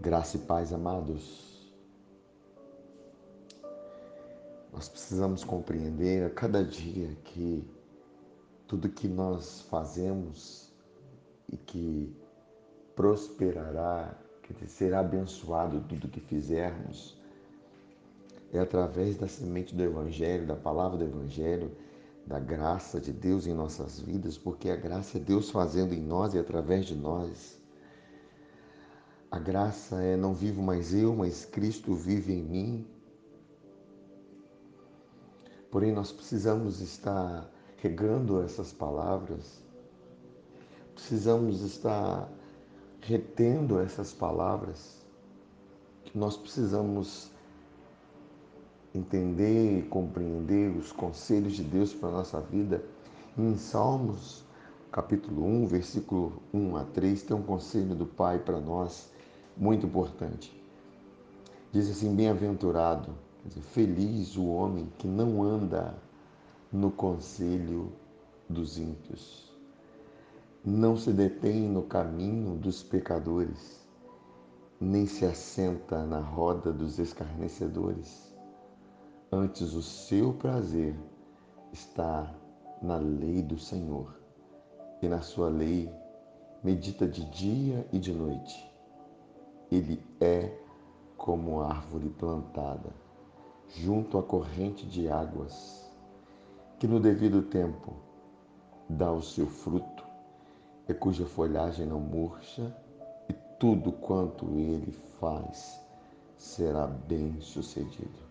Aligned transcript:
Graça 0.00 0.36
e 0.36 0.40
paz, 0.40 0.72
amados. 0.72 1.72
Nós 4.72 4.88
precisamos 4.88 5.42
compreender 5.42 6.24
a 6.24 6.30
cada 6.30 6.62
dia 6.62 7.16
que 7.24 7.68
tudo 8.68 8.88
que 8.88 9.08
nós 9.08 9.62
fazemos 9.62 10.72
e 11.52 11.56
que 11.56 12.16
prosperará, 12.94 14.16
que 14.44 14.68
será 14.68 15.00
abençoado 15.00 15.80
tudo 15.88 16.06
que 16.06 16.20
fizermos, 16.20 17.20
é 18.52 18.60
através 18.60 19.16
da 19.16 19.26
semente 19.26 19.74
do 19.74 19.82
Evangelho, 19.82 20.46
da 20.46 20.54
palavra 20.54 20.96
do 20.96 21.04
Evangelho, 21.04 21.76
da 22.24 22.38
graça 22.38 23.00
de 23.00 23.12
Deus 23.12 23.48
em 23.48 23.52
nossas 23.52 23.98
vidas, 23.98 24.38
porque 24.38 24.70
a 24.70 24.76
graça 24.76 25.18
é 25.18 25.20
Deus 25.20 25.50
fazendo 25.50 25.92
em 25.92 26.00
nós 26.00 26.34
e 26.34 26.38
através 26.38 26.86
de 26.86 26.94
nós. 26.94 27.57
A 29.30 29.38
graça 29.38 29.96
é 30.02 30.16
não 30.16 30.32
vivo 30.32 30.62
mais 30.62 30.94
eu, 30.94 31.14
mas 31.14 31.44
Cristo 31.44 31.94
vive 31.94 32.32
em 32.32 32.42
mim. 32.42 32.86
Porém, 35.70 35.92
nós 35.92 36.10
precisamos 36.10 36.80
estar 36.80 37.46
regando 37.76 38.40
essas 38.40 38.72
palavras, 38.72 39.62
precisamos 40.94 41.60
estar 41.60 42.26
retendo 43.02 43.78
essas 43.78 44.14
palavras, 44.14 45.04
nós 46.14 46.38
precisamos 46.38 47.30
entender 48.94 49.80
e 49.80 49.82
compreender 49.82 50.74
os 50.74 50.90
conselhos 50.90 51.52
de 51.52 51.62
Deus 51.62 51.92
para 51.92 52.08
a 52.08 52.12
nossa 52.12 52.40
vida. 52.40 52.82
Em 53.36 53.58
Salmos, 53.58 54.42
capítulo 54.90 55.44
1, 55.44 55.66
versículo 55.66 56.42
1 56.52 56.76
a 56.78 56.84
3, 56.86 57.22
tem 57.24 57.36
um 57.36 57.42
conselho 57.42 57.94
do 57.94 58.06
Pai 58.06 58.38
para 58.38 58.58
nós 58.58 59.17
muito 59.58 59.86
importante. 59.86 60.54
Diz 61.72 61.90
assim: 61.90 62.14
Bem-aventurado, 62.14 63.14
feliz 63.72 64.36
o 64.36 64.46
homem 64.46 64.90
que 64.98 65.06
não 65.06 65.42
anda 65.42 65.94
no 66.72 66.90
conselho 66.90 67.92
dos 68.48 68.78
ímpios, 68.78 69.52
não 70.64 70.96
se 70.96 71.12
detém 71.12 71.68
no 71.68 71.82
caminho 71.82 72.56
dos 72.56 72.82
pecadores, 72.82 73.86
nem 74.80 75.06
se 75.06 75.24
assenta 75.24 76.04
na 76.04 76.20
roda 76.20 76.72
dos 76.72 76.98
escarnecedores 76.98 78.28
Antes 79.30 79.74
o 79.74 79.82
seu 79.82 80.32
prazer 80.32 80.98
está 81.70 82.34
na 82.80 82.96
lei 82.96 83.42
do 83.42 83.58
Senhor, 83.58 84.18
e 85.02 85.08
na 85.08 85.20
sua 85.20 85.50
lei 85.50 85.92
medita 86.64 87.06
de 87.06 87.26
dia 87.26 87.86
e 87.92 87.98
de 87.98 88.10
noite. 88.14 88.67
Ele 89.70 90.02
é 90.20 90.56
como 91.16 91.60
árvore 91.60 92.08
plantada 92.10 92.90
junto 93.68 94.16
à 94.18 94.22
corrente 94.22 94.86
de 94.86 95.08
águas, 95.08 95.90
que 96.78 96.86
no 96.86 96.98
devido 96.98 97.42
tempo 97.42 97.94
dá 98.88 99.12
o 99.12 99.20
seu 99.20 99.46
fruto, 99.46 100.06
e 100.88 100.94
cuja 100.94 101.26
folhagem 101.26 101.86
não 101.86 102.00
murcha, 102.00 102.74
e 103.28 103.34
tudo 103.58 103.92
quanto 103.92 104.46
ele 104.54 104.92
faz 105.20 105.78
será 106.36 106.86
bem 106.86 107.38
sucedido. 107.40 108.28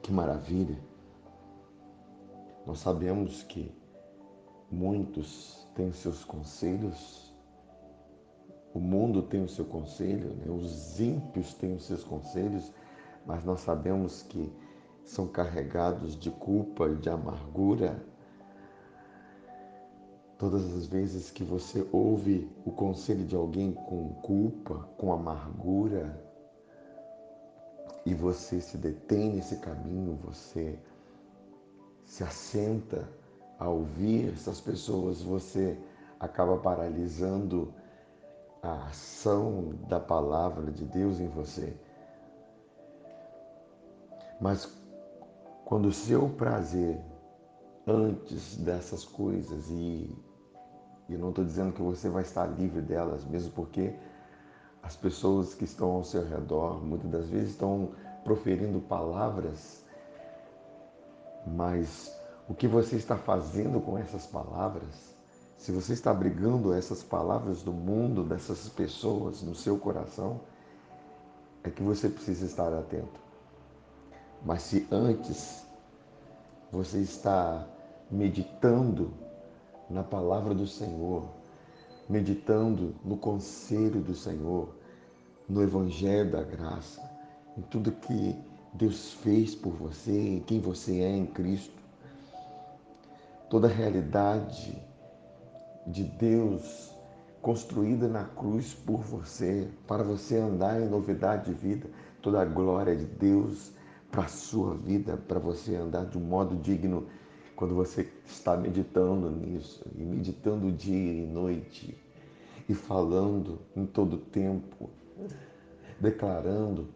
Que 0.00 0.12
maravilha! 0.12 0.78
Nós 2.64 2.78
sabemos 2.78 3.42
que 3.42 3.70
muitos 4.70 5.68
têm 5.74 5.92
seus 5.92 6.24
conselhos, 6.24 7.25
o 8.76 8.80
mundo 8.80 9.22
tem 9.22 9.42
o 9.42 9.48
seu 9.48 9.64
conselho, 9.64 10.34
né? 10.34 10.52
os 10.52 11.00
ímpios 11.00 11.54
têm 11.54 11.74
os 11.74 11.86
seus 11.86 12.04
conselhos, 12.04 12.70
mas 13.24 13.42
nós 13.42 13.60
sabemos 13.60 14.22
que 14.22 14.52
são 15.02 15.26
carregados 15.26 16.14
de 16.14 16.30
culpa 16.30 16.86
e 16.86 16.96
de 16.96 17.08
amargura. 17.08 18.04
Todas 20.36 20.62
as 20.74 20.86
vezes 20.86 21.30
que 21.30 21.42
você 21.42 21.88
ouve 21.90 22.50
o 22.66 22.70
conselho 22.70 23.24
de 23.24 23.34
alguém 23.34 23.72
com 23.72 24.10
culpa, 24.20 24.86
com 24.98 25.10
amargura, 25.10 26.22
e 28.04 28.12
você 28.12 28.60
se 28.60 28.76
detém 28.76 29.36
nesse 29.36 29.56
caminho, 29.56 30.18
você 30.22 30.78
se 32.04 32.22
assenta 32.22 33.08
a 33.58 33.70
ouvir 33.70 34.34
essas 34.34 34.60
pessoas, 34.60 35.22
você 35.22 35.78
acaba 36.20 36.58
paralisando 36.58 37.72
a 38.66 38.86
ação 38.86 39.74
da 39.88 40.00
palavra 40.00 40.70
de 40.70 40.84
Deus 40.84 41.20
em 41.20 41.28
você. 41.28 41.76
Mas 44.40 44.70
quando 45.64 45.86
o 45.86 45.92
seu 45.92 46.28
prazer 46.28 47.00
antes 47.86 48.56
dessas 48.56 49.04
coisas 49.04 49.68
e 49.70 50.12
eu 51.08 51.18
não 51.18 51.28
estou 51.28 51.44
dizendo 51.44 51.72
que 51.72 51.80
você 51.80 52.08
vai 52.08 52.22
estar 52.22 52.46
livre 52.46 52.82
delas, 52.82 53.24
mesmo 53.24 53.52
porque 53.52 53.94
as 54.82 54.96
pessoas 54.96 55.54
que 55.54 55.64
estão 55.64 55.92
ao 55.92 56.04
seu 56.04 56.26
redor 56.26 56.84
muitas 56.84 57.10
das 57.10 57.28
vezes 57.28 57.50
estão 57.50 57.92
proferindo 58.24 58.80
palavras, 58.80 59.84
mas 61.46 62.12
o 62.48 62.54
que 62.54 62.66
você 62.66 62.96
está 62.96 63.16
fazendo 63.16 63.80
com 63.80 63.96
essas 63.96 64.26
palavras? 64.26 65.15
Se 65.56 65.72
você 65.72 65.94
está 65.94 66.10
abrigando 66.10 66.72
essas 66.72 67.02
palavras 67.02 67.62
do 67.62 67.72
mundo, 67.72 68.22
dessas 68.22 68.68
pessoas 68.68 69.42
no 69.42 69.54
seu 69.54 69.78
coração, 69.78 70.40
é 71.64 71.70
que 71.70 71.82
você 71.82 72.08
precisa 72.08 72.46
estar 72.46 72.72
atento. 72.72 73.20
Mas 74.44 74.62
se 74.62 74.86
antes 74.90 75.64
você 76.70 76.98
está 76.98 77.66
meditando 78.10 79.12
na 79.90 80.04
palavra 80.04 80.54
do 80.54 80.66
Senhor, 80.66 81.28
meditando 82.08 82.94
no 83.04 83.16
conselho 83.16 84.00
do 84.00 84.14
Senhor, 84.14 84.68
no 85.48 85.62
Evangelho 85.62 86.30
da 86.30 86.42
graça, 86.42 87.02
em 87.56 87.62
tudo 87.62 87.90
que 87.90 88.36
Deus 88.72 89.14
fez 89.14 89.54
por 89.54 89.72
você, 89.72 90.12
em 90.12 90.40
quem 90.40 90.60
você 90.60 91.00
é 91.00 91.16
em 91.16 91.26
Cristo, 91.26 91.74
toda 93.48 93.68
a 93.68 93.70
realidade 93.70 94.76
de 95.86 96.04
Deus 96.04 96.94
construída 97.40 98.08
na 98.08 98.24
cruz 98.24 98.74
por 98.74 99.00
você, 99.02 99.68
para 99.86 100.02
você 100.02 100.36
andar 100.36 100.80
em 100.80 100.88
novidade 100.88 101.46
de 101.46 101.54
vida, 101.54 101.88
toda 102.20 102.42
a 102.42 102.44
glória 102.44 102.96
de 102.96 103.04
Deus 103.04 103.72
para 104.10 104.24
a 104.24 104.28
sua 104.28 104.74
vida, 104.74 105.16
para 105.16 105.38
você 105.38 105.76
andar 105.76 106.06
de 106.06 106.18
um 106.18 106.22
modo 106.22 106.56
digno 106.56 107.06
quando 107.54 107.74
você 107.74 108.10
está 108.26 108.56
meditando 108.56 109.30
nisso, 109.30 109.84
e 109.96 110.02
meditando 110.02 110.72
dia 110.72 111.22
e 111.22 111.26
noite, 111.26 111.96
e 112.68 112.74
falando 112.74 113.60
em 113.76 113.86
todo 113.86 114.18
tempo, 114.18 114.90
declarando 116.00 116.88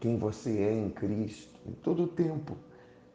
quem 0.00 0.16
você 0.16 0.58
é 0.58 0.72
em 0.72 0.88
Cristo, 0.88 1.60
em 1.66 1.72
todo 1.72 2.06
tempo, 2.06 2.56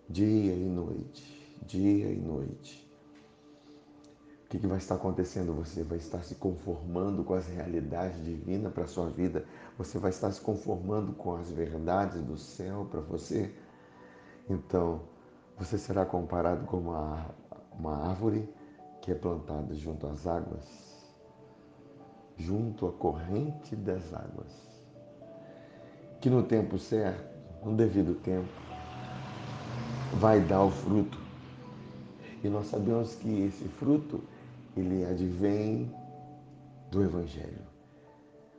dia 0.08 0.54
e 0.54 0.64
noite, 0.64 1.60
dia 1.66 2.12
e 2.12 2.18
noite. 2.18 2.87
O 4.48 4.50
que, 4.50 4.60
que 4.60 4.68
vai 4.68 4.78
estar 4.78 4.96
acontecendo? 4.96 5.54
Você 5.56 5.84
vai 5.84 5.98
estar 5.98 6.24
se 6.24 6.34
conformando 6.36 7.22
com 7.22 7.34
as 7.34 7.46
realidades 7.48 8.24
divinas 8.24 8.72
para 8.72 8.86
a 8.86 8.88
sua 8.88 9.10
vida, 9.10 9.44
você 9.78 10.00
vai 10.00 10.10
estar 10.10 10.32
se 10.32 10.40
conformando 10.40 11.12
com 11.12 11.36
as 11.36 11.52
verdades 11.52 12.24
do 12.24 12.38
céu 12.38 12.88
para 12.90 13.02
você. 13.02 13.54
Então, 14.50 15.02
você 15.58 15.78
será 15.78 16.06
comparado 16.06 16.66
com 16.66 16.78
uma, 16.78 17.26
uma 17.78 18.08
árvore 18.08 18.48
que 19.02 19.12
é 19.12 19.16
plantada 19.16 19.76
junto 19.76 20.08
às 20.08 20.26
águas, 20.26 20.66
junto 22.38 22.88
à 22.88 22.92
corrente 22.94 23.76
das 23.76 24.14
águas, 24.14 24.82
que 26.22 26.30
no 26.30 26.42
tempo 26.42 26.80
certo, 26.80 27.36
no 27.66 27.76
devido 27.76 28.16
tempo, 28.22 28.48
vai 30.14 30.40
dar 30.40 30.64
o 30.64 30.72
fruto. 30.72 31.20
E 32.42 32.48
nós 32.48 32.68
sabemos 32.68 33.14
que 33.16 33.44
esse 33.44 33.68
fruto, 33.68 34.24
ele 34.80 35.06
advém 35.06 35.94
do 36.92 37.04
Evangelho. 37.04 37.66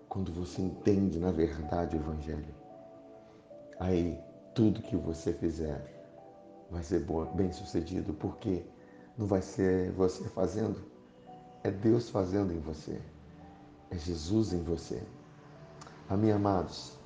Quando 0.09 0.33
você 0.33 0.63
entende 0.63 1.19
na 1.19 1.31
verdade 1.31 1.97
o 1.97 2.01
Evangelho, 2.01 2.55
aí 3.79 4.19
tudo 4.55 4.83
que 4.83 4.97
você 4.97 5.33
fizer 5.33 5.97
vai 6.71 6.83
ser 6.83 7.05
bem 7.35 7.53
sucedido, 7.53 8.13
porque 8.15 8.65
não 9.17 9.27
vai 9.27 9.43
ser 9.43 9.93
você 9.93 10.29
fazendo, 10.29 10.83
é 11.63 11.71
Deus 11.71 12.11
fazendo 12.11 12.53
em 12.53 12.61
você, 12.61 13.01
é 13.91 13.97
Jesus 13.97 14.53
em 14.53 14.63
você. 14.63 15.03
Amém, 16.09 16.33
amados, 16.33 16.99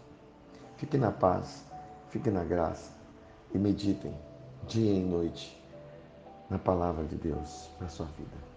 fiquem 0.76 1.00
na 1.00 1.10
paz, 1.10 1.64
fiquem 2.08 2.32
na 2.32 2.44
graça 2.44 2.92
e 3.52 3.58
meditem 3.58 4.14
dia 4.66 4.92
e 4.92 5.02
noite 5.02 5.60
na 6.48 6.58
palavra 6.58 7.04
de 7.04 7.16
Deus 7.16 7.68
para 7.78 7.86
a 7.86 7.90
sua 7.90 8.06
vida. 8.06 8.51